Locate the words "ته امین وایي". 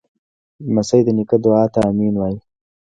1.73-2.37